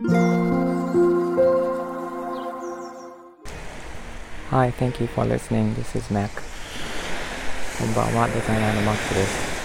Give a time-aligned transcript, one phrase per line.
[0.00, 0.06] Hi,
[4.78, 5.74] thank you for listening.
[5.74, 6.30] This is Mac.
[7.80, 9.58] こんばんは、デザイナーの Mac です。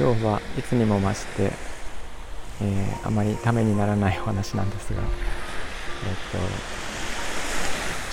[0.00, 1.52] 今日はいつにも増して、
[2.62, 5.08] えー、あまりためにならないお話なんですが、えっ、
[6.32, 6.38] と、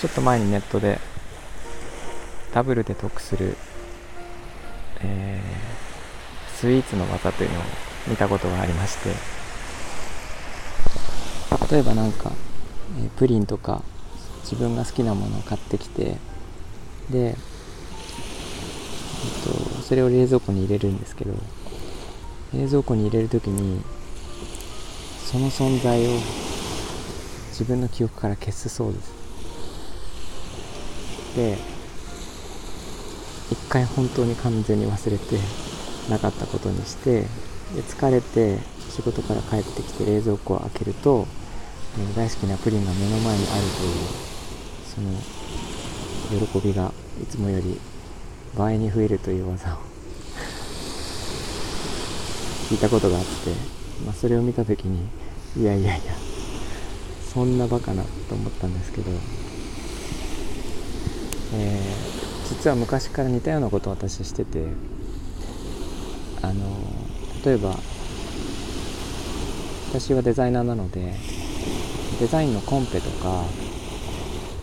[0.02, 0.98] ちょっと前にネットで
[2.52, 3.56] ダブルで得する、
[5.00, 5.44] えー、
[6.50, 7.62] スイーツの技というのを
[8.06, 9.41] 見たことがありまして
[11.70, 12.32] 例えばなんか、
[13.04, 13.82] え、プリンとか
[14.42, 16.18] 自分が好きなものを買ってきて
[17.10, 17.34] で、えっ
[19.44, 21.34] と、それを冷蔵庫に入れるんですけど
[22.54, 23.80] 冷蔵庫に入れる時に
[25.24, 26.10] その存在を
[27.50, 29.12] 自分の記憶から消すそうです。
[31.36, 31.56] で
[33.50, 35.38] 一回本当に完全に忘れて
[36.10, 37.26] なかったことにしてで
[37.82, 38.58] 疲れて
[38.90, 41.26] 仕事から帰ってきて冷蔵庫を開けると、
[41.98, 44.32] え大好きなプリンが目の前にあるという
[44.94, 45.10] その
[46.48, 47.78] 喜びがいつもより
[48.56, 49.78] 倍に増えるという技を
[52.70, 53.30] 聞いたことがあって、
[54.06, 55.06] まあ、それを見た時に
[55.56, 56.12] いやいやいや
[57.32, 59.10] そんなバカなと思ったんですけど、
[61.54, 64.64] えー、実は昔から似たようなことを私してて
[66.40, 66.64] あの
[67.44, 67.76] 例えば
[69.90, 71.14] 私はデザイナーなので
[72.20, 73.44] デザインのコンペとか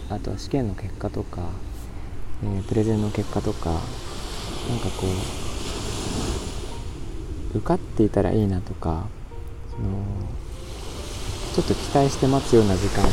[0.09, 1.41] あとは試験の結果とか、
[2.43, 3.85] えー、プレゼンの結果とかなんか
[4.99, 5.07] こ
[7.53, 9.07] う受かっていたらいいなとか
[9.71, 10.03] その
[11.55, 13.09] ちょっと期待して待つような時間っ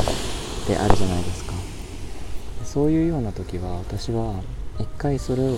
[0.66, 1.54] てあるじゃないですか。
[2.64, 4.42] そういうような時は私は
[4.78, 5.56] 一回それを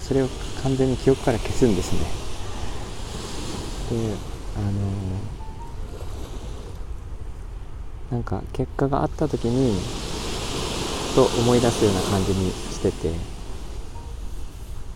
[0.00, 0.28] それを
[0.62, 2.00] 完全に記憶から消すんですね。
[3.90, 4.14] で
[4.56, 4.70] あの
[8.10, 9.76] なんか結果があった時に
[11.14, 13.40] と思い出すような感じにしてて。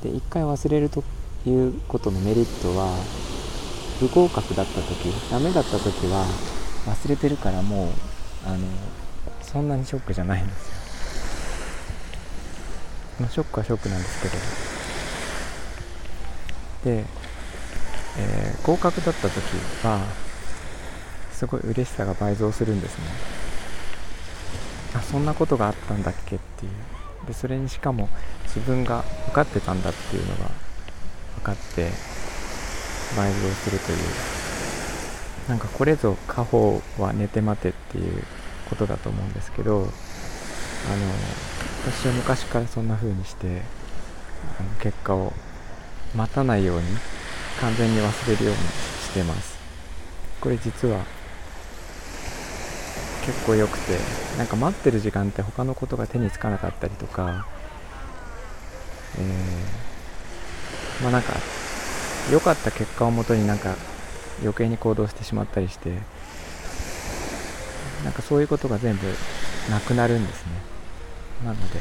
[0.05, 1.03] で一回忘れると
[1.47, 2.95] いうことのメリットは
[3.99, 6.27] 不合格だった時ダメだった時は
[6.87, 7.89] 忘れてるからもう
[8.47, 8.59] あの
[9.41, 10.75] そんなにショックじゃないんですよ、
[13.21, 14.35] まあ、ショックはショックなんですけど。
[16.99, 17.07] で、
[18.19, 19.41] えー、合格だった時
[19.87, 20.01] は
[21.45, 23.05] すごい嬉しさが倍増するんですね。
[24.95, 27.27] あそんなことがあったんだっけっていう。
[27.27, 28.09] でそれにしかも
[28.45, 30.51] 自分が受かってたんだっていうのが
[31.37, 31.91] 分かって
[33.17, 33.99] 倍増するという。
[35.51, 38.23] なんかこれぞ家宝は寝て待てっていう
[38.71, 39.87] ことだと思うんですけどあの
[41.93, 43.61] 私は昔からそんな風にして
[44.59, 45.35] あの結果を
[46.15, 46.87] 待たないように
[47.61, 49.59] 完全に忘れるようにしてます。
[50.41, 51.05] これ実は
[53.27, 53.99] 結構良くて
[54.39, 57.47] なんか待ってる時間って他のことが手につかなかったりとか
[59.17, 61.35] えー、まあなんか
[62.33, 63.77] 良かった結果をもとになんか
[64.41, 65.99] 余計に行動してしまったりして
[68.03, 69.07] なんかそういうことが全部
[69.71, 70.53] なくなるんですね。
[71.45, 71.79] なので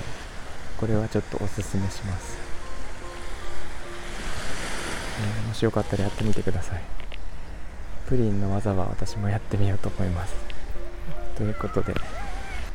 [0.77, 2.37] これはちょっとおすすめします、
[5.21, 6.81] えー、もしよかったらやってみてください。
[8.07, 10.52] プリンの技は私もやってみようと思います。
[11.35, 11.93] ということで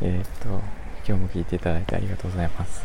[0.03, 0.49] えー、っと
[1.07, 2.83] 今日も聞いていただいてありがとうございます、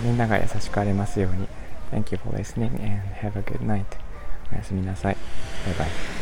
[0.00, 1.48] えー、みんなが優しくありますように
[1.90, 3.84] Thank you for listening and have a good night.
[4.52, 5.16] おやすみなさい。
[5.66, 6.17] バイバイ。